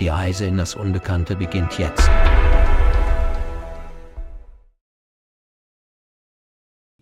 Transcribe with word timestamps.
Die 0.00 0.08
Reise 0.08 0.46
in 0.46 0.56
das 0.56 0.76
Unbekannte 0.76 1.34
beginnt 1.34 1.76
jetzt. 1.76 2.08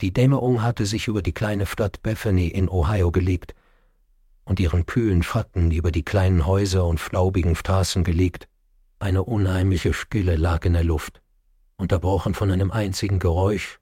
Die 0.00 0.12
Dämmerung 0.12 0.62
hatte 0.62 0.87
sich 0.87 1.09
über 1.09 1.20
die 1.20 1.32
kleine 1.32 1.66
Stadt 1.66 2.02
Bethany 2.02 2.48
in 2.48 2.68
Ohio 2.70 3.10
gelegt 3.10 3.54
und 4.45 4.60
ihren 4.60 4.87
kühlen 4.87 5.23
Schatten 5.23 5.70
über 5.70 5.90
die 5.90 6.04
kleinen 6.04 6.46
Häuser 6.46 6.87
und 6.87 6.98
flaubigen 6.98 7.54
Straßen 7.54 8.02
gelegt. 8.02 8.48
Eine 8.98 9.24
unheimliche 9.24 9.92
Stille 9.92 10.37
lag 10.37 10.65
in 10.65 10.73
der 10.73 10.84
Luft, 10.84 11.20
unterbrochen 11.76 12.32
von 12.32 12.51
einem 12.51 12.70
einzigen 12.70 13.18
Geräusch, 13.18 13.78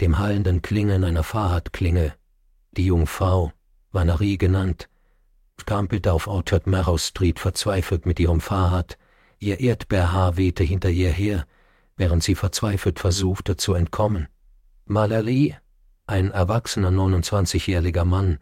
dem 0.00 0.18
hallenden 0.18 0.62
Klingen 0.62 1.04
einer 1.04 1.22
Fahrradklinge. 1.22 2.14
Die 2.72 2.86
Jungfrau, 2.86 3.52
Vanarie 3.92 4.38
genannt, 4.38 4.88
stampelte 5.60 6.12
auf 6.12 6.26
Orchard 6.26 6.66
Marrow 6.66 7.00
Street 7.00 7.38
verzweifelt 7.38 8.06
mit 8.06 8.18
ihrem 8.18 8.40
Fahrrad, 8.40 8.98
ihr 9.38 9.60
Erdbeerhaar 9.60 10.36
wehte 10.36 10.64
hinter 10.64 10.90
ihr 10.90 11.10
her, 11.10 11.46
während 11.96 12.22
sie 12.22 12.34
verzweifelt 12.34 12.98
versuchte 12.98 13.56
zu 13.56 13.74
entkommen. 13.74 14.28
Malali, 14.86 15.54
ein 16.06 16.30
erwachsener 16.30 16.90
29-jähriger 16.90 18.04
Mann, 18.04 18.38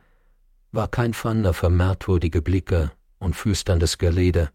war 0.72 0.88
kein 0.88 1.12
Fander 1.12 1.52
für 1.52 1.70
merkwürdige 1.70 2.40
Blicke 2.40 2.92
und 3.18 3.36
flüsterndes 3.36 3.98
Gelede, 3.98 4.50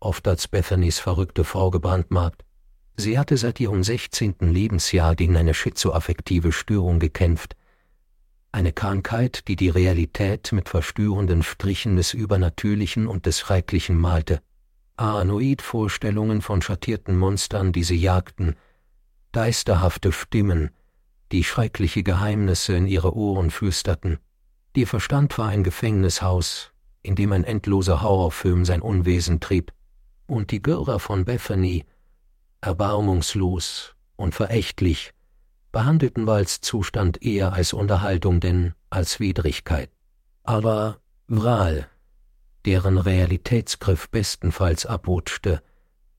oft 0.00 0.26
als 0.26 0.48
Bethanys 0.48 0.98
verrückte 0.98 1.44
Frau 1.44 1.70
gebrandmarkt. 1.70 2.44
Sie 2.96 3.18
hatte 3.18 3.36
seit 3.36 3.60
ihrem 3.60 3.82
16. 3.82 4.36
Lebensjahr 4.40 5.14
gegen 5.14 5.36
eine 5.36 5.54
schizoaffektive 5.54 6.52
Störung 6.52 6.98
gekämpft, 6.98 7.56
eine 8.52 8.72
Krankheit, 8.72 9.46
die 9.48 9.56
die 9.56 9.68
Realität 9.68 10.52
mit 10.52 10.68
verstörenden 10.68 11.42
Strichen 11.42 11.96
des 11.96 12.14
Übernatürlichen 12.14 13.06
und 13.06 13.26
des 13.26 13.38
Schrecklichen 13.38 13.98
malte, 13.98 14.42
Aranoid-Vorstellungen 14.96 16.42
von 16.42 16.60
schattierten 16.60 17.16
Monstern, 17.16 17.72
die 17.72 17.84
sie 17.84 17.96
jagten, 17.96 18.56
geisterhafte 19.32 20.12
Stimmen, 20.12 20.70
die 21.32 21.44
schreckliche 21.44 22.02
Geheimnisse 22.02 22.74
in 22.74 22.86
ihre 22.86 23.14
Ohren 23.14 23.50
flüsterten. 23.50 24.18
Ihr 24.76 24.86
Verstand 24.86 25.36
war 25.38 25.48
ein 25.48 25.64
Gefängnishaus, 25.64 26.72
in 27.02 27.14
dem 27.14 27.32
ein 27.32 27.44
endloser 27.44 28.02
Horrorfilm 28.02 28.64
sein 28.64 28.82
Unwesen 28.82 29.40
trieb. 29.40 29.72
Und 30.26 30.50
die 30.50 30.62
Görer 30.62 31.00
von 31.00 31.24
Bethany, 31.24 31.84
erbarmungslos 32.60 33.94
und 34.16 34.34
verächtlich, 34.34 35.12
behandelten 35.72 36.26
Walls 36.26 36.60
Zustand 36.60 37.22
eher 37.22 37.52
als 37.52 37.72
Unterhaltung 37.72 38.40
denn 38.40 38.74
als 38.90 39.20
Widrigkeit. 39.20 39.90
Aber 40.42 40.98
Wral, 41.28 41.86
deren 42.64 42.98
Realitätsgriff 42.98 44.08
bestenfalls 44.10 44.86
abrutschte, 44.86 45.62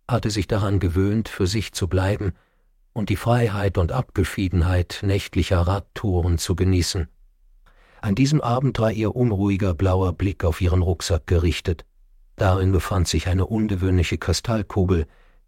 hatte 0.08 0.30
sich 0.30 0.48
daran 0.48 0.80
gewöhnt, 0.80 1.30
für 1.30 1.48
sich 1.48 1.74
zu 1.74 1.88
bleiben 1.88 2.34
und 2.94 3.10
die 3.10 3.16
Freiheit 3.16 3.78
und 3.78 3.92
Abgeschiedenheit 3.92 5.00
nächtlicher 5.04 5.62
Radtouren 5.62 6.38
zu 6.38 6.56
genießen. 6.56 7.08
An 8.02 8.16
diesem 8.16 8.42
Abend 8.42 8.80
war 8.80 8.92
ihr 8.92 9.16
unruhiger 9.16 9.74
blauer 9.74 10.14
Blick 10.14 10.44
auf 10.44 10.60
ihren 10.60 10.82
Rucksack 10.82 11.28
gerichtet. 11.28 11.86
Darin 12.36 12.72
befand 12.72 13.08
sich 13.08 13.28
eine 13.28 13.46
ungewöhnliche 13.46 14.18
Kristallkugel, 14.18 15.06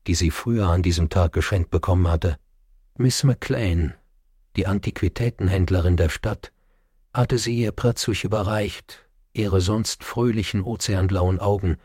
die 0.07 0.15
sie 0.15 0.29
früher 0.29 0.67
an 0.67 0.83
diesem 0.83 1.09
Tag 1.09 1.33
geschenkt 1.33 1.71
bekommen 1.71 2.07
hatte. 2.07 2.37
Miss 2.95 3.23
McLean, 3.23 3.95
die 4.55 4.67
Antiquitätenhändlerin 4.67 5.97
der 5.97 6.09
Stadt, 6.09 6.51
hatte 7.11 7.39
sie 7.39 7.57
ihr 7.57 7.71
plötzlich 7.71 8.23
überreicht, 8.23 9.09
ihre 9.33 9.61
sonst 9.61 10.03
fröhlichen 10.03 10.61
ozeanblauen 10.61 11.39
Augen 11.39 11.77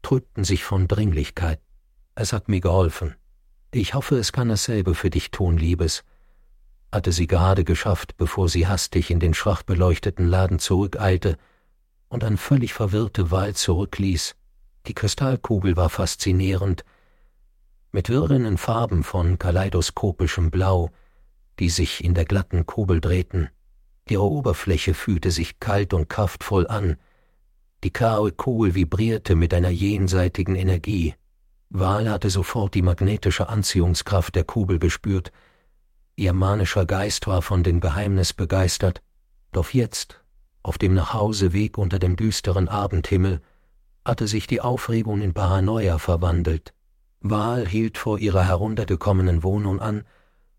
trübten 0.00 0.42
sich 0.42 0.64
von 0.64 0.88
Dringlichkeit. 0.88 1.60
Es 2.14 2.32
hat 2.32 2.48
mir 2.48 2.60
geholfen. 2.60 3.14
Ich 3.72 3.92
hoffe, 3.92 4.16
es 4.16 4.32
kann 4.32 4.48
dasselbe 4.48 4.94
für 4.94 5.10
dich 5.10 5.30
tun, 5.30 5.58
Liebes, 5.58 6.02
hatte 6.90 7.12
sie 7.12 7.26
gerade 7.26 7.64
geschafft, 7.64 8.16
bevor 8.16 8.48
sie 8.48 8.66
hastig 8.66 9.10
in 9.10 9.20
den 9.20 9.34
schwach 9.34 9.64
beleuchteten 9.64 10.26
Laden 10.26 10.60
zurückeilte 10.60 11.36
und 12.08 12.24
an 12.24 12.38
völlig 12.38 12.72
verwirrte 12.72 13.30
Wahl 13.30 13.54
zurückließ. 13.54 14.34
Die 14.86 14.94
Kristallkugel 14.94 15.76
war 15.76 15.90
faszinierend, 15.90 16.86
mit 17.94 18.08
wirrenden 18.08 18.58
Farben 18.58 19.04
von 19.04 19.38
kaleidoskopischem 19.38 20.50
Blau, 20.50 20.90
die 21.60 21.68
sich 21.68 22.02
in 22.02 22.12
der 22.12 22.24
glatten 22.24 22.66
Kugel 22.66 23.00
drehten. 23.00 23.50
Ihre 24.08 24.28
Oberfläche 24.28 24.94
fühlte 24.94 25.30
sich 25.30 25.60
kalt 25.60 25.94
und 25.94 26.08
kraftvoll 26.08 26.66
an. 26.66 26.96
Die 27.84 27.92
kaue 27.92 28.32
Kugel 28.32 28.74
vibrierte 28.74 29.36
mit 29.36 29.54
einer 29.54 29.68
jenseitigen 29.70 30.56
Energie. 30.56 31.14
Wahl 31.70 32.10
hatte 32.10 32.30
sofort 32.30 32.74
die 32.74 32.82
magnetische 32.82 33.48
Anziehungskraft 33.48 34.34
der 34.34 34.42
Kugel 34.42 34.80
gespürt. 34.80 35.30
Ihr 36.16 36.32
manischer 36.32 36.86
Geist 36.86 37.28
war 37.28 37.42
von 37.42 37.62
dem 37.62 37.78
Geheimnis 37.78 38.32
begeistert. 38.32 39.02
Doch 39.52 39.70
jetzt, 39.70 40.20
auf 40.64 40.78
dem 40.78 40.94
Nachhauseweg 40.94 41.78
unter 41.78 42.00
dem 42.00 42.16
düsteren 42.16 42.66
Abendhimmel, 42.66 43.40
hatte 44.04 44.26
sich 44.26 44.48
die 44.48 44.60
Aufregung 44.60 45.22
in 45.22 45.32
Paranoia 45.32 45.98
verwandelt. 45.98 46.73
Wahl 47.26 47.66
hielt 47.66 47.96
vor 47.96 48.18
ihrer 48.18 48.46
heruntergekommenen 48.46 49.42
Wohnung 49.42 49.80
an 49.80 50.04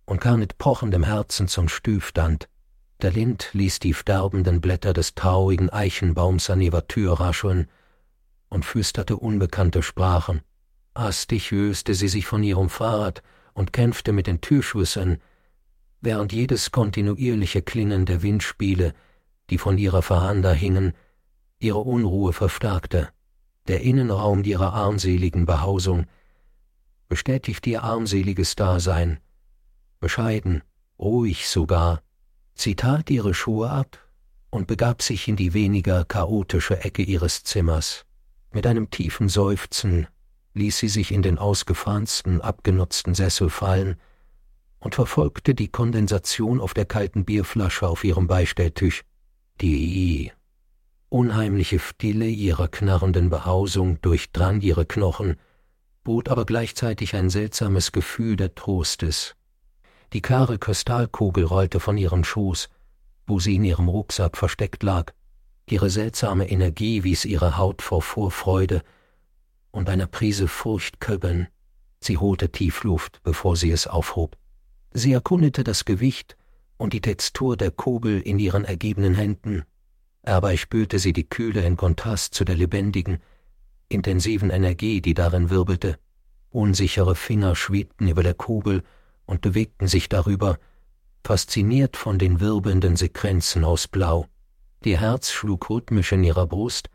und 0.06 0.20
kam 0.20 0.40
mit 0.40 0.58
pochendem 0.58 1.03
Herzen 1.03 1.48
zum 1.48 1.70
Stüfstand. 1.70 2.50
Der 3.03 3.12
Lind 3.12 3.50
ließ 3.53 3.78
die 3.78 3.94
sterbenden 3.94 4.62
Blätter 4.62 4.92
des 4.92 5.14
traurigen 5.14 5.70
Eichenbaums 5.70 6.50
an 6.50 6.62
ihrer 6.62 6.88
Tür 6.88 7.20
rascheln 7.20 7.68
und 8.50 8.66
flüsterte 8.66 9.16
unbekannte 9.16 9.84
Sprachen. 9.84 10.42
Hastig 10.96 11.52
löste 11.52 11.94
sie 11.94 12.08
sich 12.08 12.26
von 12.26 12.42
ihrem 12.42 12.70
Fahrrad 12.70 13.22
und 13.53 13.72
kämpfte 13.72 14.12
mit 14.12 14.26
den 14.26 14.42
Türschlüsseln, 14.42 15.22
während 16.02 16.34
jedes 16.34 16.72
kontinuierliche 16.72 17.62
Klingen 17.62 18.08
der 18.08 18.24
Windspiele, 18.24 18.96
die 19.52 19.59
von 19.59 19.78
ihrer 19.78 20.02
Veranda 20.02 20.52
hingen, 20.52 20.94
ihre 21.59 21.82
Unruhe 21.82 22.34
verstärkte. 22.34 23.09
Der 23.68 23.82
Innenraum 23.82 24.44
ihrer 24.44 24.74
armseligen 24.74 25.46
Behausung 25.46 26.08
bestätigt 27.07 27.66
ihr 27.67 27.83
armseliges 27.83 28.55
Dasein. 28.55 29.19
Bescheiden, 29.99 30.63
ruhig 30.99 31.47
sogar. 31.47 32.01
Sie 32.53 32.75
tat 32.75 33.09
ihre 33.09 33.33
Schuhe 33.33 33.69
ab 33.69 33.99
und 34.49 34.67
begab 34.67 35.01
sich 35.01 35.27
in 35.27 35.35
die 35.35 35.53
weniger 35.53 36.05
chaotische 36.05 36.83
Ecke 36.83 37.01
ihres 37.01 37.43
Zimmers. 37.43 38.05
Mit 38.51 38.66
einem 38.66 38.89
tiefen 38.89 39.27
Seufzen 39.27 40.07
ließ 40.53 40.77
sie 40.77 40.88
sich 40.88 41.11
in 41.11 41.21
den 41.21 41.38
ausgefransten, 41.38 42.41
abgenutzten 42.41 43.13
Sessel 43.13 43.49
fallen 43.49 43.97
und 44.79 44.95
verfolgte 44.95 45.53
die 45.53 45.67
Kondensation 45.67 46.61
auf 46.61 46.73
der 46.73 46.85
kalten 46.85 47.25
Bierflasche 47.25 47.87
auf 47.87 48.03
ihrem 48.03 48.27
Beistelltisch. 48.27 49.03
Die 49.61 50.31
unheimliche 51.09 51.79
Stille 51.79 52.28
ihrer 52.28 52.67
knarrenden 52.67 53.29
Behausung 53.29 53.99
durchdrang 54.01 54.61
ihre 54.61 54.85
Knochen, 54.85 55.37
bot 56.05 56.29
aber 56.29 56.46
gleichzeitig 56.46 57.13
ein 57.16 57.29
seltsames 57.29 57.91
Gefühl 57.91 58.37
der 58.37 58.55
Trostes. 58.55 59.35
Die 60.13 60.22
klare 60.22 60.57
Kristallkugel 60.57 61.43
rollte 61.43 61.81
von 61.81 61.97
ihrem 61.97 62.23
Schoß, 62.23 62.69
wo 63.28 63.41
sie 63.41 63.55
in 63.55 63.66
ihrem 63.66 63.90
Rucksack 63.90 64.37
versteckt 64.37 64.84
lag. 64.84 65.11
Ihre 65.69 65.90
seltsame 65.90 66.49
Energie 66.49 67.03
wies 67.03 67.25
ihre 67.25 67.57
Haut 67.57 67.81
vor 67.81 68.02
Vorfreude 68.02 68.81
und 69.72 69.90
einer 69.90 70.07
Prise 70.07 70.47
Furcht 70.47 71.02
köbbeln. 71.02 71.49
Sie 71.99 72.17
holte 72.17 72.49
tief 72.49 72.85
Luft, 72.85 73.19
bevor 73.23 73.58
sie 73.58 73.72
es 73.72 73.85
aufhob. 73.85 74.37
Sie 74.93 75.11
erkundete 75.11 75.66
das 75.66 75.84
Gewicht 75.84 76.37
und 76.78 76.93
die 76.93 77.01
Textur 77.01 77.58
der 77.58 77.72
Kugel 77.72 78.22
in 78.22 78.40
ihren 78.40 78.63
ergebenen 78.63 79.16
Händen 79.16 79.66
Dabei 80.25 80.58
spürte 80.58 80.97
sie 80.97 81.13
die 81.13 81.29
Kühle 81.29 81.63
in 81.63 81.78
Kontrast 81.78 82.34
zu 82.34 82.46
der 82.46 82.55
lebendigen, 82.55 83.19
intensiven 83.90 84.49
Energie, 84.49 85.02
die 85.02 85.14
darin 85.14 85.49
wirbelte. 85.49 85.97
Unsichere 86.49 87.16
Finger 87.16 87.55
schwebten 87.55 88.08
über 88.08 88.23
der 88.23 88.34
Kugel 88.34 88.84
und 89.26 89.41
bewegten 89.41 89.87
sich 89.87 90.09
darüber, 90.09 90.58
fasziniert 91.23 91.97
von 91.97 92.20
den 92.20 92.40
wirbelnden 92.40 92.96
Sequenzen 92.96 93.64
aus 93.64 93.87
Blau. 93.87 94.28
Ihr 94.84 94.99
Herz 94.99 95.32
schlug 95.32 95.70
rhythmisch 95.70 96.11
in 96.11 96.23
ihrer 96.23 96.46
Brust, 96.46 96.90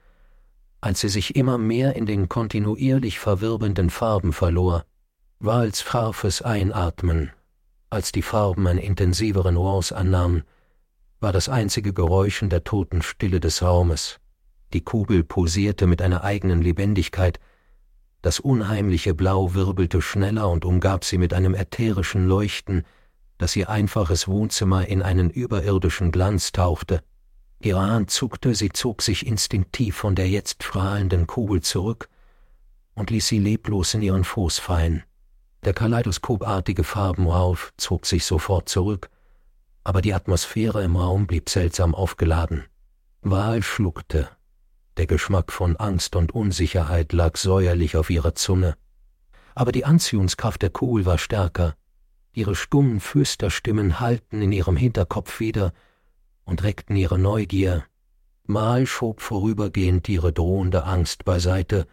als 0.81 1.01
sie 1.01 1.09
sich 1.09 1.37
immer 1.37 1.59
mehr 1.59 1.97
in 1.97 2.07
den 2.07 2.29
kontinuierlich 2.29 3.19
verwirbelnden 3.19 3.91
Farben 3.91 4.33
verlor, 4.33 4.85
war 5.41 5.59
als 5.59 5.83
scharfes 5.83 6.43
Einatmen, 6.43 7.33
als 7.91 8.13
die 8.13 8.23
Farben 8.23 8.67
eine 8.67 8.83
intensivere 8.83 9.53
Nuance 9.53 9.95
annahmen, 9.95 10.45
war 11.19 11.33
das 11.33 11.49
einzige 11.49 11.93
Geräusch 11.93 12.41
in 12.41 12.49
der 12.49 12.65
toten 12.65 13.03
Stille 13.03 13.41
des 13.41 13.63
Raumes. 13.63 14.21
Die 14.73 14.83
Kugel 14.83 15.25
pulsierte 15.25 15.87
mit 15.87 16.01
einer 16.03 16.23
eigenen 16.23 16.63
Lebendigkeit, 16.63 17.41
das 18.23 18.39
unheimliche 18.39 19.15
Blau 19.15 19.55
wirbelte 19.55 20.03
schneller 20.03 20.51
und 20.51 20.65
umgab 20.65 21.05
sie 21.05 21.17
mit 21.17 21.33
einem 21.33 21.55
ätherischen 21.55 22.29
Leuchten, 22.29 22.85
das 23.39 23.57
ihr 23.57 23.71
einfaches 23.71 24.29
Wohnzimmer 24.29 24.87
in 24.87 25.01
einen 25.01 25.31
überirdischen 25.31 26.13
Glanz 26.13 26.53
tauchte. 26.53 27.03
Ihre 27.61 27.81
Hand 27.81 28.11
zuckte, 28.11 28.55
sie 28.55 28.69
zog 28.71 29.01
sich 29.01 29.27
instinktiv 29.27 29.97
von 29.97 30.15
der 30.15 30.29
jetzt 30.29 30.63
strahlenden 30.63 31.27
Kugel 31.27 31.63
zurück 31.63 32.09
und 32.95 33.11
ließ 33.11 33.27
sie 33.27 33.39
leblos 33.39 33.95
in 33.95 34.03
ihren 34.03 34.25
Fuß 34.25 34.59
fallen. 34.59 35.03
Der 35.65 35.73
kaleidoskopartige 35.73 36.85
Farbenrauf 36.85 37.73
zog 37.79 38.05
sich 38.05 38.25
sofort 38.25 38.69
zurück, 38.69 39.09
aber 39.83 40.03
die 40.03 40.15
Atmosphäre 40.15 40.85
im 40.85 40.97
Raum 40.97 41.27
blieb 41.27 41.49
seltsam 41.49 41.95
aufgeladen. 41.95 42.65
Wahl 43.23 43.63
schluckte, 43.63 44.29
der 44.97 45.07
Geschmack 45.07 45.53
von 45.53 45.77
Angst 45.77 46.17
und 46.17 46.33
Unsicherheit 46.33 47.13
lag 47.13 47.37
säuerlich 47.37 47.97
auf 47.97 48.11
ihrer 48.11 48.35
Zunge. 48.35 48.77
Aber 49.55 49.73
die 49.73 49.85
Anziehungskraft 49.85 50.63
der 50.63 50.71
Kugel 50.71 51.07
war 51.07 51.19
stärker. 51.19 51.75
Ihre 52.33 52.55
stummen 52.55 53.01
Flüsterstimmen 53.01 54.01
hallten 54.01 54.43
in 54.43 54.53
ihrem 54.53 54.77
Hinterkopf 54.77 55.41
wieder 55.41 55.73
und 56.45 56.63
reckten 56.63 56.97
ihre 56.97 57.19
Neugier. 57.19 57.85
Mal 58.45 58.87
schob 58.87 59.21
vorübergehend 59.21 60.09
ihre 60.09 60.33
drohende 60.33 60.85
Angst 60.85 61.25
beiseite 61.25 61.87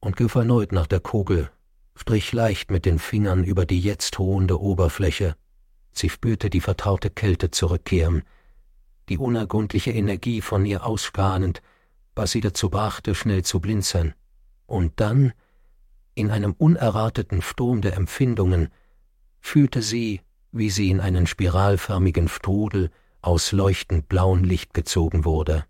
und 0.00 0.16
griff 0.16 0.34
erneut 0.34 0.72
nach 0.72 0.86
der 0.86 1.00
Kugel, 1.00 1.50
strich 1.94 2.32
leicht 2.32 2.70
mit 2.70 2.84
den 2.84 2.98
Fingern 2.98 3.44
über 3.44 3.66
die 3.66 3.80
jetzt 3.80 4.18
hohende 4.18 4.60
Oberfläche. 4.60 5.36
Sie 5.92 6.08
spürte 6.08 6.50
die 6.50 6.60
vertraute 6.60 7.10
Kälte 7.10 7.50
zurückkehren, 7.50 8.22
die 9.08 9.18
unergründliche 9.18 9.90
Energie 9.90 10.40
von 10.40 10.64
ihr 10.64 10.84
ausstrahlend, 10.84 11.62
was 12.18 12.32
sie 12.32 12.40
dazu 12.40 12.68
brachte, 12.68 13.14
schnell 13.14 13.44
zu 13.44 13.60
blinzeln. 13.60 14.14
Und 14.66 15.00
dann, 15.00 15.32
in 16.14 16.30
einem 16.30 16.52
unerwarteten 16.52 17.40
Sturm 17.40 17.80
der 17.80 17.96
Empfindungen, 17.96 18.68
fühlte 19.40 19.80
sie, 19.80 20.20
wie 20.50 20.68
sie 20.68 20.90
in 20.90 21.00
einen 21.00 21.26
spiralförmigen 21.26 22.28
Strudel 22.28 22.90
aus 23.22 23.52
leuchtend 23.52 24.08
blauem 24.08 24.44
Licht 24.44 24.74
gezogen 24.74 25.24
wurde. 25.24 25.64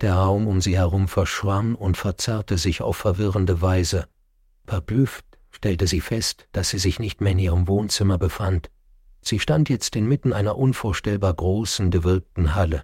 Der 0.00 0.14
Raum 0.14 0.48
um 0.48 0.60
sie 0.60 0.76
herum 0.76 1.06
verschwamm 1.06 1.76
und 1.76 1.96
verzerrte 1.96 2.58
sich 2.58 2.82
auf 2.82 2.96
verwirrende 2.96 3.62
Weise. 3.62 4.08
Verblüfft 4.66 5.24
stellte 5.50 5.86
sie 5.86 6.00
fest, 6.00 6.48
dass 6.52 6.70
sie 6.70 6.78
sich 6.78 6.98
nicht 6.98 7.20
mehr 7.20 7.32
in 7.32 7.38
ihrem 7.38 7.68
Wohnzimmer 7.68 8.18
befand. 8.18 8.70
Sie 9.20 9.38
stand 9.38 9.68
jetzt 9.68 9.94
inmitten 9.94 10.32
einer 10.32 10.58
unvorstellbar 10.58 11.34
großen, 11.34 11.90
gewölbten 11.90 12.54
Halle. 12.54 12.82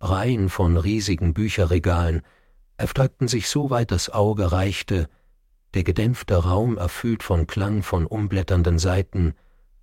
Reihen 0.00 0.48
von 0.48 0.76
riesigen 0.76 1.34
Bücherregalen, 1.34 2.22
erstreckten 2.76 3.28
sich 3.28 3.48
so 3.48 3.70
weit 3.70 3.90
das 3.90 4.10
Auge 4.10 4.52
reichte, 4.52 5.08
der 5.74 5.84
gedämpfte 5.84 6.36
Raum 6.36 6.78
erfüllt 6.78 7.22
von 7.22 7.46
Klang 7.46 7.82
von 7.82 8.06
umblätternden 8.06 8.78
Seiten 8.78 9.34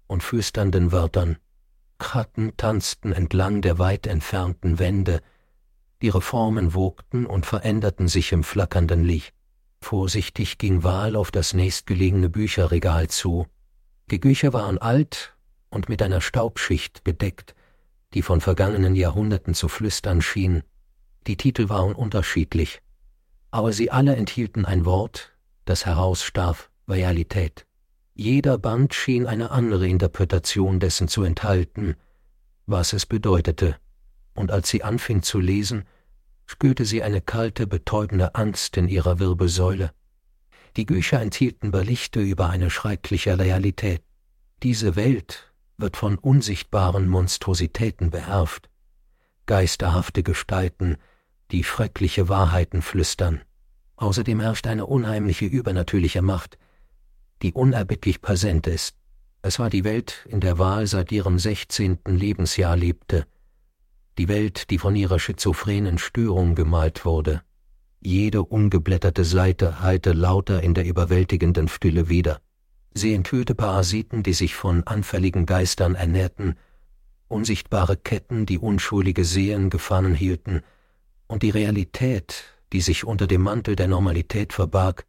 und 0.07 0.23
flüsternden 0.23 0.91
Wörtern. 0.91 1.37
Kratten 1.97 2.57
tanzten 2.57 3.13
entlang 3.13 3.61
der 3.61 3.79
weit 3.79 4.07
entfernten 4.07 4.79
Wände, 4.79 5.21
ihre 5.99 6.21
Formen 6.21 6.73
wogten 6.73 7.25
und 7.25 7.45
veränderten 7.45 8.07
sich 8.07 8.31
im 8.31 8.43
flackernden 8.43 9.03
Licht. 9.03 9.33
Vorsichtig 9.81 10.57
ging 10.57 10.83
Wahl 10.83 11.15
auf 11.15 11.31
das 11.31 11.53
nächstgelegene 11.53 12.29
Bücherregal 12.29 13.09
zu. 13.09 13.47
Die 14.11 14.19
Bücher 14.19 14.53
waren 14.53 14.77
alt 14.77 15.35
und 15.69 15.89
mit 15.89 16.01
einer 16.01 16.21
Staubschicht 16.21 17.03
bedeckt, 17.03 17.55
die 18.13 18.21
von 18.21 18.41
vergangenen 18.41 18.95
Jahrhunderten 18.95 19.53
zu 19.53 19.67
flüstern 19.67 20.21
schien. 20.21 20.63
Die 21.27 21.37
Titel 21.37 21.69
waren 21.69 21.93
unterschiedlich, 21.93 22.81
aber 23.51 23.71
sie 23.71 23.91
alle 23.91 24.15
enthielten 24.15 24.65
ein 24.65 24.85
Wort, 24.85 25.31
das 25.65 25.85
herausstach 25.85 26.69
Realität. 26.87 27.65
Jeder 28.13 28.57
Band 28.57 28.93
schien 28.93 29.25
eine 29.25 29.51
andere 29.51 29.87
Interpretation 29.87 30.79
dessen 30.79 31.07
zu 31.07 31.23
enthalten, 31.23 31.95
was 32.65 32.93
es 32.93 33.05
bedeutete, 33.05 33.77
und 34.33 34.51
als 34.51 34.69
sie 34.69 34.83
anfing 34.83 35.21
zu 35.23 35.39
lesen, 35.39 35.85
spürte 36.45 36.85
sie 36.85 37.03
eine 37.03 37.21
kalte, 37.21 37.67
betäubende 37.67 38.35
Angst 38.35 38.75
in 38.77 38.87
ihrer 38.87 39.19
Wirbelsäule. 39.19 39.91
Die 40.75 40.85
Bücher 40.85 41.21
enthielten 41.21 41.71
Berichte 41.71 42.19
über 42.19 42.49
eine 42.49 42.69
schreckliche 42.69 43.39
Realität. 43.39 44.03
Diese 44.61 44.95
Welt 44.95 45.53
wird 45.77 45.97
von 45.97 46.17
unsichtbaren 46.17 47.07
Monstrositäten 47.07 48.09
beherrscht. 48.09 48.69
Geisterhafte 49.45 50.23
Gestalten, 50.23 50.97
die 51.53 51.63
schreckliche 51.63 52.27
Wahrheiten 52.27 52.81
flüstern. 52.81 53.39
Außerdem 53.95 54.41
herrscht 54.41 54.67
eine 54.67 54.87
unheimliche 54.87 55.45
übernatürliche 55.45 56.21
Macht, 56.21 56.57
die 57.43 57.53
unerbittlich 57.53 58.21
präsent 58.21 58.67
ist. 58.67 58.95
Es 59.43 59.59
war 59.59 59.69
die 59.69 59.83
Welt, 59.83 60.25
in 60.27 60.39
der 60.39 60.57
Wahl 60.57 60.87
seit 60.87 61.11
ihrem 61.11 61.37
sechzehnten 61.37 62.17
Lebensjahr 62.17 62.75
lebte, 62.75 63.27
die 64.17 64.27
Welt, 64.27 64.69
die 64.69 64.79
von 64.79 64.95
ihrer 64.95 65.19
schizophrenen 65.19 65.97
Störung 65.97 66.55
gemalt 66.55 67.05
wurde. 67.05 67.41
Jede 67.99 68.43
ungeblätterte 68.43 69.23
Seite 69.23 69.81
hallte 69.81 70.13
lauter 70.13 70.61
in 70.61 70.73
der 70.73 70.85
überwältigenden 70.85 71.67
Stille 71.67 72.09
wieder. 72.09 72.41
Sie 72.93 73.13
enthüllte 73.13 73.55
Parasiten, 73.55 74.23
die 74.23 74.33
sich 74.33 74.55
von 74.55 74.83
anfälligen 74.83 75.45
Geistern 75.45 75.95
ernährten, 75.95 76.55
unsichtbare 77.27 77.97
Ketten, 77.97 78.45
die 78.45 78.59
unschuldige 78.59 79.25
Seelen 79.25 79.69
gefangen 79.69 80.13
hielten, 80.13 80.61
und 81.33 81.41
die 81.41 81.49
Realität, 81.49 82.43
die 82.73 82.81
sich 82.81 83.05
unter 83.05 83.25
dem 83.25 83.41
Mantel 83.41 83.75
der 83.75 83.87
Normalität 83.87 84.53
verbarg, 84.53 85.07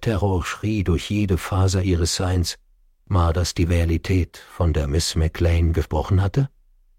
Terror 0.00 0.44
schrie 0.44 0.84
durch 0.84 1.10
jede 1.10 1.36
Faser 1.36 1.82
ihres 1.82 2.14
Seins. 2.14 2.58
War 3.06 3.32
das 3.32 3.54
die 3.54 3.64
Realität, 3.64 4.36
von 4.36 4.72
der 4.72 4.86
Miss 4.86 5.16
McLean 5.16 5.72
gesprochen 5.72 6.22
hatte? 6.22 6.48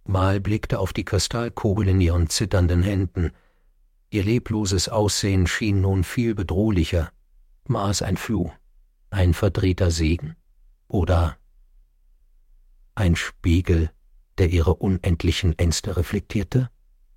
Mal 0.04 0.42
blickte 0.42 0.80
auf 0.80 0.92
die 0.92 1.06
Kristallkugel 1.06 1.88
in 1.88 2.02
ihren 2.02 2.30
zitternden 2.30 2.84
Händen. 2.84 3.32
Ihr 4.10 4.26
lebloses 4.26 4.90
Aussehen 4.90 5.48
schien 5.48 5.80
nun 5.80 6.04
viel 6.04 6.36
bedrohlicher. 6.36 7.12
War 7.64 7.90
es 7.90 8.02
ein 8.02 8.18
Fluch, 8.18 8.52
ein 9.10 9.34
verdrehter 9.34 9.90
Segen 9.90 10.36
oder 10.90 11.38
ein 12.94 13.16
Spiegel, 13.16 13.90
der 14.38 14.50
ihre 14.50 14.76
unendlichen 14.76 15.58
Ängste 15.58 15.96
reflektierte? 15.96 16.70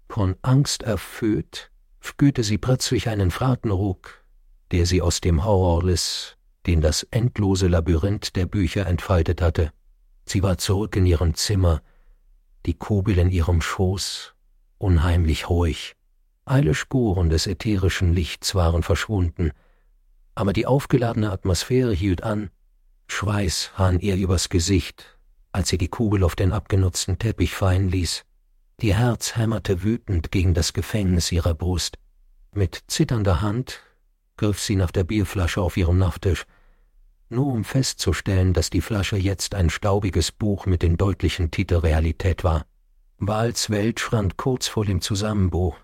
Von 0.08 0.36
Angst 0.42 0.82
erfüllt, 0.82 1.70
spürte 2.00 2.42
sie 2.42 2.58
plötzlich 2.58 3.08
einen 3.08 3.30
Fahrtenruck, 3.30 4.24
der 4.70 4.86
sie 4.86 5.02
aus 5.02 5.20
dem 5.20 5.44
Horror 5.44 5.84
riss, 5.84 6.36
den 6.66 6.80
das 6.80 7.02
endlose 7.10 7.68
Labyrinth 7.68 8.34
der 8.34 8.46
Bücher 8.46 8.86
entfaltet 8.86 9.42
hatte. 9.42 9.72
Sie 10.24 10.42
war 10.42 10.58
zurück 10.58 10.96
in 10.96 11.06
ihrem 11.06 11.34
Zimmer, 11.34 11.82
die 12.66 12.74
Kugel 12.74 13.18
in 13.18 13.30
ihrem 13.30 13.60
Schoß, 13.60 14.34
unheimlich 14.78 15.48
ruhig. 15.48 15.94
Alle 16.44 16.74
Spuren 16.74 17.28
des 17.28 17.46
ätherischen 17.46 18.14
Lichts 18.14 18.54
waren 18.54 18.82
verschwunden, 18.82 19.52
aber 20.34 20.52
die 20.52 20.66
aufgeladene 20.66 21.30
Atmosphäre 21.30 21.92
hielt 21.92 22.22
an, 22.22 22.50
Schweiß 23.08 23.72
hahn 23.76 24.00
ihr 24.00 24.16
übers 24.16 24.48
Gesicht, 24.48 25.18
als 25.52 25.68
sie 25.68 25.78
die 25.78 25.88
Kugel 25.88 26.22
auf 26.24 26.36
den 26.36 26.52
abgenutzten 26.52 27.18
Teppich 27.18 27.54
fallen 27.54 27.88
ließ. 27.88 28.24
Ihr 28.80 28.96
Herz 28.96 29.34
hämmerte 29.34 29.82
wütend 29.82 30.30
gegen 30.30 30.54
das 30.54 30.72
Gefängnis 30.72 31.32
ihrer 31.32 31.52
Brust. 31.52 31.98
Mit 32.54 32.84
zitternder 32.86 33.40
Hand 33.40 33.80
griff 34.36 34.60
sie 34.60 34.76
nach 34.76 34.92
der 34.92 35.02
Bierflasche 35.02 35.60
auf 35.60 35.76
ihrem 35.76 35.98
Nachttisch, 35.98 36.46
nur 37.28 37.46
um 37.48 37.64
festzustellen, 37.64 38.54
dass 38.54 38.70
die 38.70 38.80
Flasche 38.80 39.16
jetzt 39.16 39.56
ein 39.56 39.68
staubiges 39.68 40.30
Buch 40.30 40.66
mit 40.66 40.82
dem 40.82 40.96
deutlichen 40.96 41.50
Titel 41.50 41.74
Realität 41.74 42.44
war. 42.44 42.66
Wals 43.18 43.68
Welt 43.68 43.98
schwand 43.98 44.36
kurz 44.36 44.68
vor 44.68 44.84
dem 44.84 45.00
Zusammenbruch, 45.00 45.76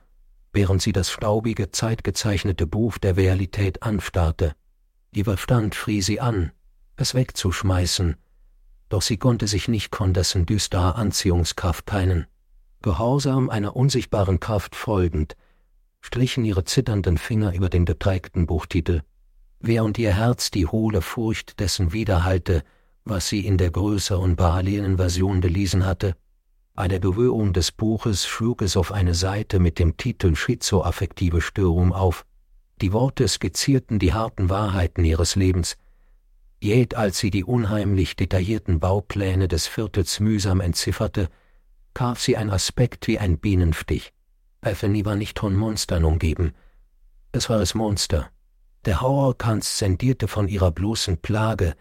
während 0.52 0.80
sie 0.80 0.92
das 0.92 1.10
staubige, 1.10 1.72
zeitgezeichnete 1.72 2.68
Buch 2.68 2.98
der 2.98 3.16
Realität 3.16 3.82
anstarrte. 3.82 4.54
Ihr 5.10 5.24
Verstand 5.24 5.74
schrie 5.74 6.00
sie 6.00 6.20
an, 6.20 6.52
es 6.94 7.14
wegzuschmeißen, 7.14 8.16
doch 8.88 9.02
sie 9.02 9.16
konnte 9.16 9.48
sich 9.48 9.66
nicht 9.66 9.96
von 9.96 10.14
dessen 10.14 10.46
düsterer 10.46 10.94
Anziehungskraft 10.94 11.86
peinen. 11.86 12.28
Gehorsam 12.84 13.48
einer 13.48 13.76
unsichtbaren 13.76 14.40
Kraft 14.40 14.76
folgend, 14.76 15.38
strichen 16.02 16.44
ihre 16.44 16.64
zitternden 16.64 17.16
Finger 17.16 17.54
über 17.54 17.70
den 17.70 17.86
beträgten 17.86 18.44
Buchtitel, 18.46 19.00
während 19.58 19.98
ihr 19.98 20.14
Herz 20.14 20.50
die 20.50 20.66
hohle 20.66 21.00
Furcht 21.00 21.60
dessen 21.60 21.94
widerhallte, 21.94 22.62
was 23.06 23.26
sie 23.30 23.46
in 23.46 23.56
der 23.56 23.70
größeren 23.70 24.36
parallelen 24.36 24.98
Version 24.98 25.40
gelesen 25.40 25.86
hatte. 25.86 26.14
Bei 26.74 26.86
der 26.86 26.98
Berührung 26.98 27.54
des 27.54 27.72
Buches 27.72 28.26
schlug 28.26 28.60
es 28.60 28.76
auf 28.76 28.92
eine 28.92 29.14
Seite 29.14 29.60
mit 29.60 29.78
dem 29.78 29.96
Titel 29.96 30.36
Schizoaffektive 30.36 31.40
Störung 31.40 31.94
auf. 31.94 32.26
Die 32.82 32.92
Worte 32.92 33.26
skizzierten 33.28 33.98
die 33.98 34.12
harten 34.12 34.50
Wahrheiten 34.50 35.06
ihres 35.06 35.36
Lebens. 35.36 35.78
Jed, 36.60 36.94
als 36.96 37.16
sie 37.16 37.30
die 37.30 37.44
unheimlich 37.44 38.14
detaillierten 38.14 38.78
Baupläne 38.78 39.48
des 39.48 39.66
Viertels 39.66 40.20
mühsam 40.20 40.60
entzifferte, 40.60 41.30
traf 41.94 42.20
sie 42.20 42.36
ein 42.36 42.50
Aspekt 42.50 43.06
wie 43.06 43.18
ein 43.18 43.38
Bienenstich. 43.38 44.12
Bethany 44.60 45.04
war 45.04 45.16
nicht 45.16 45.38
von 45.38 45.54
Monstern 45.54 46.04
umgeben. 46.04 46.52
Es 47.32 47.48
war 47.48 47.58
das 47.58 47.74
Monster. 47.74 48.30
Der 48.84 49.00
Horror 49.00 49.38
transzendierte 49.38 50.28
von 50.28 50.48
ihrer 50.48 50.70
bloßen 50.70 51.18
Plage 51.18 51.74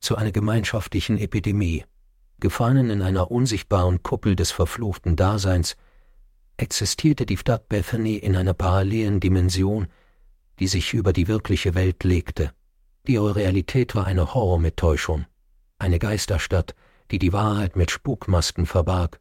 zu 0.00 0.16
einer 0.16 0.32
gemeinschaftlichen 0.32 1.18
Epidemie. 1.18 1.84
Gefangen 2.40 2.90
in 2.90 3.00
einer 3.00 3.30
unsichtbaren 3.30 4.02
Kuppel 4.02 4.36
des 4.36 4.50
verfluchten 4.50 5.16
Daseins, 5.16 5.76
existierte 6.56 7.26
die 7.26 7.36
Stadt 7.36 7.68
Bethany 7.68 8.16
in 8.16 8.36
einer 8.36 8.54
parallelen 8.54 9.20
Dimension, 9.20 9.88
die 10.58 10.66
sich 10.66 10.94
über 10.94 11.12
die 11.12 11.28
wirkliche 11.28 11.74
Welt 11.74 12.04
legte. 12.04 12.52
Die 13.06 13.16
Realität 13.16 13.94
war 13.94 14.06
eine 14.06 14.34
Horrormittäuschung, 14.34 15.26
eine 15.78 15.98
Geisterstadt, 15.98 16.74
die 17.10 17.18
die 17.18 17.32
Wahrheit 17.32 17.76
mit 17.76 17.90
Spukmasken 17.90 18.66
verbarg. 18.66 19.20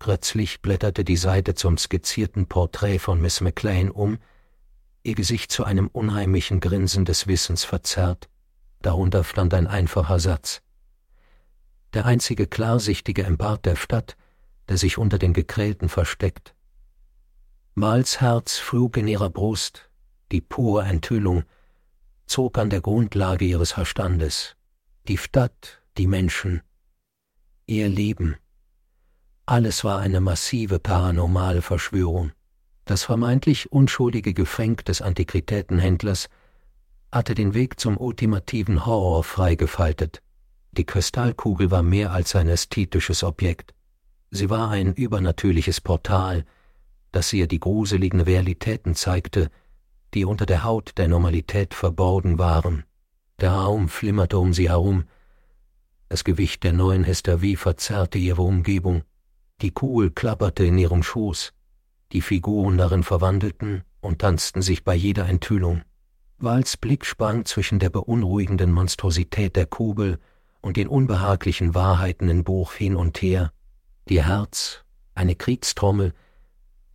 Plötzlich 0.00 0.62
blätterte 0.62 1.04
die 1.04 1.18
Seite 1.18 1.54
zum 1.54 1.76
skizzierten 1.76 2.46
Porträt 2.46 2.98
von 2.98 3.20
Miss 3.20 3.42
McLean 3.42 3.90
um, 3.90 4.18
ihr 5.02 5.14
Gesicht 5.14 5.52
zu 5.52 5.62
einem 5.62 5.88
unheimlichen 5.88 6.60
Grinsen 6.60 7.04
des 7.04 7.26
Wissens 7.26 7.64
verzerrt. 7.64 8.30
Darunter 8.80 9.24
stand 9.24 9.52
ein 9.52 9.66
einfacher 9.66 10.18
Satz. 10.18 10.62
Der 11.92 12.06
einzige 12.06 12.46
Klarsichtige 12.46 13.22
im 13.22 13.36
Bart 13.36 13.66
der 13.66 13.76
Stadt, 13.76 14.16
der 14.70 14.78
sich 14.78 14.96
unter 14.96 15.18
den 15.18 15.34
Gekrälten 15.34 15.90
versteckt. 15.90 16.54
Mals 17.74 18.22
Herz 18.22 18.56
flog 18.56 18.96
in 18.96 19.06
ihrer 19.06 19.28
Brust, 19.28 19.90
die 20.32 20.40
pure 20.40 20.84
Enthüllung, 20.84 21.44
zog 22.24 22.56
an 22.56 22.70
der 22.70 22.80
Grundlage 22.80 23.44
ihres 23.44 23.72
Verstandes. 23.72 24.56
Die 25.08 25.18
Stadt, 25.18 25.82
die 25.98 26.06
Menschen, 26.06 26.62
ihr 27.66 27.90
Leben. 27.90 28.38
Alles 29.50 29.82
war 29.82 29.98
eine 29.98 30.20
massive 30.20 30.78
paranormale 30.78 31.60
Verschwörung. 31.60 32.30
Das 32.84 33.02
vermeintlich 33.02 33.72
unschuldige 33.72 34.32
Gefänk 34.32 34.84
des 34.84 35.02
Antiquitätenhändlers 35.02 36.28
hatte 37.10 37.34
den 37.34 37.52
Weg 37.52 37.80
zum 37.80 37.96
ultimativen 37.96 38.86
Horror 38.86 39.24
freigefaltet. 39.24 40.22
Die 40.70 40.84
Kristallkugel 40.86 41.72
war 41.72 41.82
mehr 41.82 42.12
als 42.12 42.36
ein 42.36 42.48
ästhetisches 42.48 43.24
Objekt. 43.24 43.74
Sie 44.30 44.50
war 44.50 44.70
ein 44.70 44.94
übernatürliches 44.94 45.80
Portal, 45.80 46.44
das 47.10 47.32
ihr 47.32 47.48
die 47.48 47.58
gruseligen 47.58 48.20
Realitäten 48.20 48.94
zeigte, 48.94 49.50
die 50.14 50.24
unter 50.24 50.46
der 50.46 50.62
Haut 50.62 50.92
der 50.96 51.08
Normalität 51.08 51.74
verborgen 51.74 52.38
waren. 52.38 52.84
Der 53.40 53.50
Raum 53.50 53.88
flimmerte 53.88 54.38
um 54.38 54.54
sie 54.54 54.68
herum. 54.68 55.06
Das 56.08 56.22
Gewicht 56.22 56.62
der 56.62 56.72
neuen 56.72 57.04
Hysterie 57.04 57.56
verzerrte 57.56 58.16
ihre 58.16 58.42
Umgebung. 58.42 59.02
Die 59.62 59.70
Kugel 59.70 60.10
klapperte 60.10 60.64
in 60.64 60.78
ihrem 60.78 61.02
Schoß. 61.02 61.52
Die 62.12 62.20
Figuren 62.20 62.78
darin 62.78 63.02
verwandelten 63.02 63.84
und 64.00 64.20
tanzten 64.20 64.62
sich 64.62 64.84
bei 64.84 64.94
jeder 64.94 65.26
Enthüllung. 65.26 65.82
Wals 66.38 66.76
Blick 66.76 67.04
sprang 67.04 67.44
zwischen 67.44 67.78
der 67.78 67.90
beunruhigenden 67.90 68.72
Monstrosität 68.72 69.56
der 69.56 69.66
Kugel 69.66 70.18
und 70.62 70.76
den 70.76 70.88
unbehaglichen 70.88 71.74
Wahrheiten 71.74 72.28
im 72.28 72.44
Buch 72.44 72.72
hin 72.72 72.96
und 72.96 73.20
her. 73.20 73.52
Ihr 74.08 74.26
Herz, 74.26 74.84
eine 75.14 75.36
Kriegstrommel, 75.36 76.14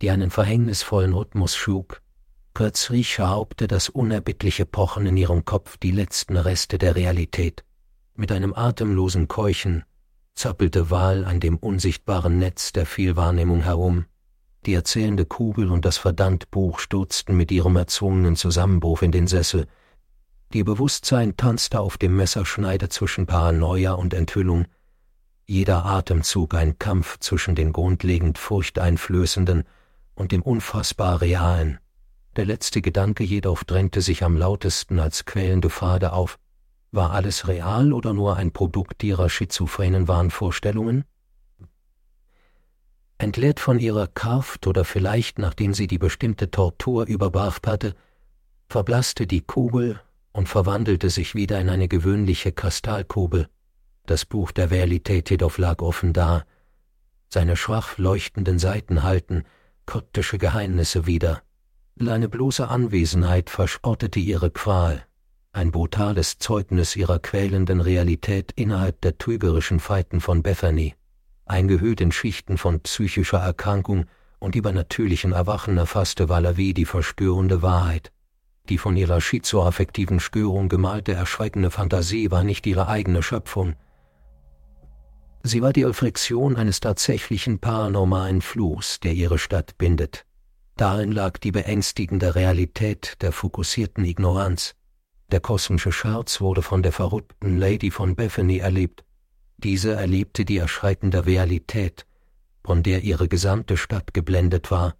die 0.02 0.10
einen 0.10 0.30
verhängnisvollen 0.30 1.12
Rhythmus 1.12 1.54
schlug, 1.56 2.02
Plötzlich 2.56 3.12
schraubte 3.12 3.68
das 3.68 3.90
unerbittliche 3.90 4.64
Pochen 4.64 5.04
in 5.04 5.18
ihrem 5.18 5.44
Kopf 5.44 5.76
die 5.76 5.90
letzten 5.90 6.38
Reste 6.38 6.78
der 6.78 6.96
Realität. 6.96 7.66
Mit 8.14 8.32
einem 8.32 8.54
atemlosen 8.54 9.28
Keuchen 9.28 9.84
zappelte 10.36 10.90
Wahl 10.90 11.24
an 11.24 11.40
dem 11.40 11.56
unsichtbaren 11.56 12.38
Netz 12.38 12.72
der 12.72 12.86
Vielwahrnehmung 12.86 13.62
herum. 13.62 14.04
Die 14.66 14.74
erzählende 14.74 15.24
Kugel 15.24 15.70
und 15.70 15.84
das 15.84 15.96
Verdammt-Buch 15.96 16.78
stürzten 16.78 17.36
mit 17.36 17.50
ihrem 17.50 17.76
erzwungenen 17.76 18.36
Zusammenbruch 18.36 19.02
in 19.02 19.12
den 19.12 19.26
Sessel. 19.26 19.66
Ihr 20.52 20.64
Bewusstsein 20.64 21.36
tanzte 21.36 21.80
auf 21.80 21.98
dem 21.98 22.16
Messerschneider 22.16 22.90
zwischen 22.90 23.26
Paranoia 23.26 23.92
und 23.92 24.12
Enthüllung. 24.12 24.66
Jeder 25.46 25.84
Atemzug 25.86 26.54
ein 26.54 26.78
Kampf 26.78 27.18
zwischen 27.18 27.54
den 27.54 27.72
grundlegend 27.72 28.36
furchteinflößenden 28.38 29.64
und 30.14 30.32
dem 30.32 30.42
unfassbar 30.42 31.20
Realen. 31.20 31.78
Der 32.36 32.44
letzte 32.44 32.82
Gedanke 32.82 33.24
jedoch 33.24 33.64
drängte 33.64 34.02
sich 34.02 34.22
am 34.22 34.36
lautesten 34.36 34.98
als 34.98 35.24
quälende 35.24 35.70
Pfade 35.70 36.12
auf. 36.12 36.38
War 36.92 37.10
alles 37.10 37.48
real 37.48 37.92
oder 37.92 38.14
nur 38.14 38.36
ein 38.36 38.52
Produkt 38.52 39.02
ihrer 39.02 39.28
schizophrenen 39.28 40.08
Wahnvorstellungen? 40.08 41.04
Entleert 43.18 43.60
von 43.60 43.78
ihrer 43.78 44.06
Kraft 44.06 44.66
oder 44.66 44.84
vielleicht 44.84 45.38
nachdem 45.38 45.72
sie 45.74 45.86
die 45.86 45.98
bestimmte 45.98 46.50
Tortur 46.50 47.06
überwarf 47.06 47.60
hatte, 47.66 47.94
verblasste 48.68 49.26
die 49.26 49.40
Kugel 49.40 50.00
und 50.32 50.48
verwandelte 50.48 51.08
sich 51.08 51.34
wieder 51.34 51.60
in 51.60 51.70
eine 51.70 51.88
gewöhnliche 51.88 52.52
Kristallkugel. 52.52 53.48
Das 54.04 54.24
Buch 54.24 54.52
der 54.52 54.70
Realität 54.70 55.30
jedoch 55.30 55.58
lag 55.58 55.80
offen 55.80 56.12
da. 56.12 56.44
Seine 57.28 57.56
schwach 57.56 57.98
leuchtenden 57.98 58.58
Seiten 58.58 59.02
halten 59.02 59.44
kryptische 59.86 60.36
Geheimnisse 60.36 61.06
wieder. 61.06 61.42
Deine 61.96 62.28
bloße 62.28 62.68
Anwesenheit 62.68 63.48
verspottete 63.48 64.20
ihre 64.20 64.50
Qual, 64.50 65.06
ein 65.56 65.72
brutales 65.72 66.38
Zeugnis 66.38 66.96
ihrer 66.96 67.18
quälenden 67.18 67.80
Realität 67.80 68.52
innerhalb 68.56 69.00
der 69.00 69.16
trügerischen 69.16 69.80
Feiten 69.80 70.20
von 70.20 70.42
Bethany, 70.42 70.94
eingehüllt 71.46 72.02
in 72.02 72.12
Schichten 72.12 72.58
von 72.58 72.80
psychischer 72.80 73.38
Erkrankung 73.38 74.04
und 74.38 74.54
übernatürlichen 74.54 75.32
Erwachen 75.32 75.78
erfasste 75.78 76.28
Valerie 76.28 76.74
die 76.74 76.84
verstörende 76.84 77.62
Wahrheit. 77.62 78.12
Die 78.68 78.76
von 78.76 78.96
ihrer 78.96 79.22
schizoaffektiven 79.22 80.20
Störung 80.20 80.68
gemalte 80.68 81.12
erschreckende 81.14 81.70
Fantasie 81.70 82.30
war 82.30 82.44
nicht 82.44 82.66
ihre 82.66 82.88
eigene 82.88 83.22
Schöpfung. 83.22 83.76
Sie 85.42 85.62
war 85.62 85.72
die 85.72 85.84
Reflexion 85.84 86.56
eines 86.56 86.80
tatsächlichen 86.80 87.60
paranormalen 87.60 88.42
Fluchs, 88.42 89.00
der 89.00 89.14
ihre 89.14 89.38
Stadt 89.38 89.78
bindet. 89.78 90.26
Darin 90.76 91.12
lag 91.12 91.38
die 91.38 91.52
beängstigende 91.52 92.34
Realität 92.34 93.14
der 93.22 93.32
fokussierten 93.32 94.04
Ignoranz. 94.04 94.74
Der 95.32 95.40
kosmische 95.40 95.90
Scherz 95.90 96.40
wurde 96.40 96.62
von 96.62 96.82
der 96.82 96.92
verrückten 96.92 97.58
Lady 97.58 97.90
von 97.90 98.14
Bethany 98.14 98.58
erlebt. 98.58 99.04
Diese 99.56 99.92
erlebte 99.92 100.44
die 100.44 100.58
erschreckende 100.58 101.26
Realität, 101.26 102.06
von 102.64 102.82
der 102.82 103.02
ihre 103.02 103.26
gesamte 103.26 103.76
Stadt 103.76 104.14
geblendet 104.14 104.70
war. 104.70 104.94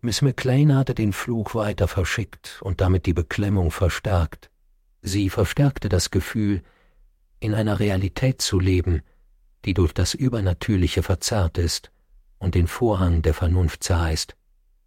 Miss 0.00 0.22
McLean 0.22 0.76
hatte 0.76 0.94
den 0.94 1.12
Fluch 1.12 1.54
weiter 1.54 1.88
verschickt 1.88 2.60
und 2.62 2.80
damit 2.80 3.06
die 3.06 3.14
Beklemmung 3.14 3.70
verstärkt. 3.70 4.50
Sie 5.00 5.30
verstärkte 5.30 5.88
das 5.88 6.10
Gefühl, 6.10 6.62
in 7.40 7.54
einer 7.54 7.80
Realität 7.80 8.42
zu 8.42 8.60
leben, 8.60 9.02
die 9.64 9.74
durch 9.74 9.92
das 9.92 10.14
Übernatürliche 10.14 11.02
verzerrt 11.02 11.58
ist 11.58 11.90
und 12.38 12.54
den 12.54 12.66
Vorhang 12.66 13.22
der 13.22 13.34
Vernunft 13.34 13.82
zerreißt. 13.82 14.36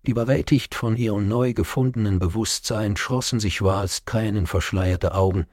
Überwältigt 0.08 0.74
von 0.74 0.96
ihrem 0.96 1.28
neu 1.28 1.52
gefundenen 1.52 2.18
Bewusstsein 2.18 2.96
schlossen 2.96 3.42
sich 3.42 3.62
Wals 3.62 4.06
tränenverschleierte 4.06 5.14
Augen. 5.14 5.48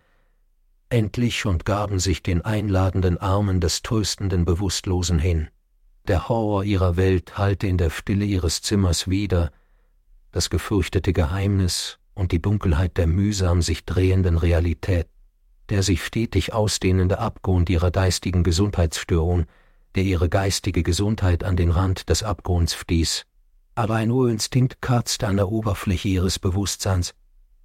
Endlich 0.88 1.44
und 1.44 1.64
gaben 1.64 1.98
sich 1.98 2.22
den 2.22 2.42
einladenden 2.42 3.18
Armen 3.18 3.60
des 3.60 3.82
tröstenden 3.82 4.44
Bewusstlosen 4.44 5.18
hin. 5.18 5.48
Der 6.06 6.28
Horror 6.28 6.62
ihrer 6.62 6.96
Welt 6.96 7.36
hallte 7.36 7.66
in 7.66 7.78
der 7.78 7.90
Stille 7.90 8.24
ihres 8.24 8.62
Zimmers 8.62 9.08
wieder, 9.08 9.50
das 10.30 10.50
gefürchtete 10.50 11.12
Geheimnis 11.12 11.98
und 12.14 12.30
die 12.30 12.40
Dunkelheit 12.40 12.96
der 12.96 13.08
mühsam 13.08 13.60
sich 13.60 13.84
drehenden 13.84 14.38
Realität, 14.38 15.08
der 15.68 15.82
sich 15.82 16.04
stetig 16.04 16.52
ausdehnende 16.52 17.18
Abgrund 17.18 17.70
ihrer 17.70 17.90
geistigen 17.90 18.44
Gesundheitsstörung, 18.44 19.46
der 19.96 20.04
ihre 20.04 20.28
geistige 20.28 20.84
Gesundheit 20.84 21.42
an 21.42 21.56
den 21.56 21.72
Rand 21.72 22.08
des 22.08 22.22
Abgrunds 22.22 22.76
stieß 22.76 23.26
aber 23.74 23.96
ein 23.96 24.10
Urinstinkt 24.10 24.80
kratzte 24.80 25.26
an 25.26 25.36
der 25.36 25.48
Oberfläche 25.48 26.08
ihres 26.08 26.38
Bewusstseins. 26.38 27.14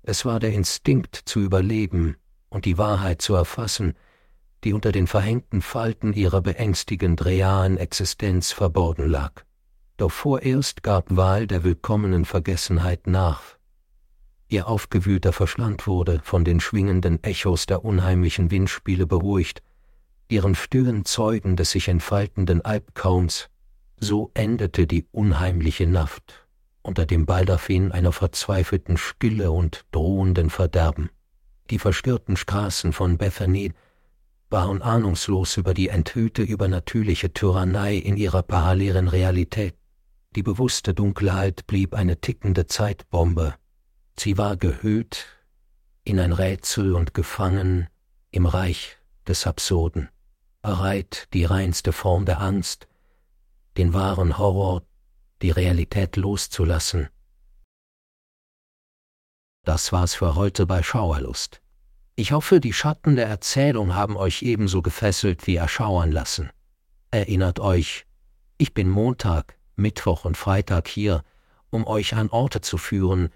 Es 0.02 0.26
war 0.26 0.40
der 0.40 0.54
Instinkt 0.54 1.16
zu 1.16 1.40
überleben 1.40 2.16
und 2.50 2.66
die 2.66 2.78
Wahrheit 2.78 3.22
zu 3.22 3.36
erfassen, 3.36 3.94
die 4.64 4.74
unter 4.74 4.92
den 4.92 5.08
verhängten 5.08 5.62
Falten 5.62 6.14
ihrer 6.14 6.42
beängstigend 6.42 7.24
realen 7.26 7.78
Existenz 7.78 8.52
verborgen 8.52 9.08
lag. 9.08 9.44
Doch 9.98 10.12
vorerst 10.12 10.84
gab 10.84 11.16
Wahl 11.16 11.48
der 11.48 11.64
willkommenen 11.64 12.26
Vergessenheit 12.26 13.08
nach. 13.08 13.42
Ihr 14.48 14.68
aufgewühlter 14.68 15.32
Verstand 15.32 15.86
wurde 15.86 16.22
von 16.24 16.44
den 16.44 16.60
schwingenden 16.60 17.24
Echos 17.24 17.68
der 17.68 17.86
unheimlichen 17.86 18.50
Windspiele 18.50 19.06
beruhigt, 19.06 19.62
ihren 20.28 20.56
stillen 20.56 21.06
Zeugen 21.06 21.56
des 21.56 21.72
sich 21.72 21.88
entfaltenden 21.88 22.66
Albtraums 22.66 23.50
so 24.00 24.32
endete 24.34 24.88
die 24.88 25.06
unheimliche 25.12 25.88
Nacht 25.88 26.46
unter 26.82 27.06
dem 27.06 27.26
Baldachin 27.26 27.92
einer 27.92 28.12
verzweifelten 28.12 28.98
Stille 28.98 29.52
und 29.52 29.86
drohenden 29.92 30.50
Verderben. 30.50 31.10
Die 31.70 31.80
verstörten 31.80 32.36
Straßen 32.36 32.94
von 32.94 33.18
Bethany 33.18 33.74
waren 34.50 34.82
ahnungslos 34.82 35.58
über 35.58 35.74
die 35.74 35.90
enthüllte 35.90 36.42
übernatürliche 36.42 37.32
Tyrannei 37.34 37.96
in 37.96 38.18
ihrer 38.18 38.42
parallelen 38.42 39.08
Realität. 39.08 39.76
Die 40.36 40.44
bewusste 40.44 40.94
Dunkelheit 40.94 41.68
blieb 41.68 41.94
eine 41.94 42.20
tickende 42.20 42.66
Zeitbombe. 42.66 43.56
Sie 44.18 44.38
war 44.38 44.58
gehüllt 44.58 45.26
in 46.04 46.20
ein 46.20 46.34
Rätsel 46.34 46.96
und 46.96 47.14
gefangen 47.14 47.88
im 48.32 48.46
Reich 48.46 48.98
des 49.28 49.46
Absurden, 49.46 50.10
bereit, 50.62 51.28
die 51.34 51.46
reinste 51.46 51.94
Form 51.94 52.26
der 52.26 52.42
Angst, 52.42 52.89
den 53.78 53.94
wahren 53.94 54.38
Horror, 54.38 54.84
die 55.42 55.52
Realität 55.52 56.16
loszulassen. 56.16 57.10
Das 59.64 59.92
war's 59.92 60.16
für 60.16 60.36
heute 60.36 60.66
bei 60.66 60.84
Schauerlust. 60.84 61.62
Ich 62.16 62.32
hoffe, 62.32 62.60
die 62.60 62.74
Schatten 62.74 63.16
der 63.16 63.28
Erzählung 63.28 63.96
haben 63.96 64.18
euch 64.18 64.42
ebenso 64.42 64.82
gefesselt 64.82 65.48
wie 65.48 65.56
erschauern 65.56 66.12
lassen. 66.12 66.50
Erinnert 67.12 67.60
euch, 67.60 68.06
ich 68.58 68.74
bin 68.74 68.90
Montag, 68.90 69.58
Mittwoch 69.76 70.26
und 70.26 70.36
Freitag 70.36 70.88
hier, 70.88 71.24
um 71.70 71.88
euch 71.88 72.16
an 72.16 72.30
Orte 72.30 72.62
zu 72.62 72.78
führen, 72.78 73.30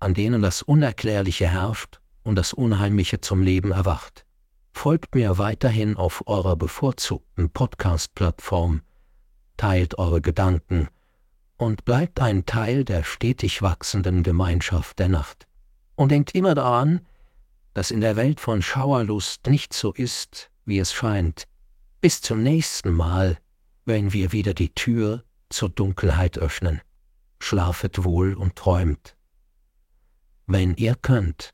an 0.00 0.12
denen 0.12 0.42
das 0.42 0.62
Unerklärliche 0.62 1.48
herrscht 1.48 2.00
und 2.22 2.34
das 2.34 2.52
Unheimliche 2.52 3.20
zum 3.20 3.42
Leben 3.42 3.72
erwacht. 3.72 4.26
Folgt 4.72 5.14
mir 5.14 5.38
weiterhin 5.38 5.96
auf 5.96 6.24
eurer 6.26 6.56
bevorzugten 6.56 7.48
Podcast-Plattform, 7.48 8.82
teilt 9.56 9.98
eure 9.98 10.20
Gedanken 10.20 10.88
und 11.56 11.84
bleibt 11.84 12.20
ein 12.20 12.46
Teil 12.46 12.84
der 12.84 13.02
stetig 13.02 13.62
wachsenden 13.62 14.22
Gemeinschaft 14.22 14.98
der 14.98 15.08
Nacht. 15.08 15.46
Und 15.94 16.10
denkt 16.10 16.34
immer 16.34 16.54
daran, 16.54 17.00
dass 17.74 17.90
in 17.90 18.00
der 18.00 18.16
Welt 18.16 18.40
von 18.40 18.62
Schauerlust 18.62 19.46
nicht 19.46 19.72
so 19.72 19.92
ist, 19.92 20.50
wie 20.64 20.78
es 20.78 20.92
scheint. 20.92 21.44
Bis 22.00 22.20
zum 22.20 22.42
nächsten 22.42 22.92
Mal, 22.92 23.38
wenn 23.84 24.12
wir 24.12 24.32
wieder 24.32 24.54
die 24.54 24.74
Tür 24.74 25.24
zur 25.48 25.68
Dunkelheit 25.68 26.38
öffnen. 26.38 26.80
Schlafet 27.38 28.04
wohl 28.04 28.34
und 28.34 28.56
träumt. 28.56 29.16
Wenn 30.46 30.74
ihr 30.76 30.94
könnt. 30.94 31.52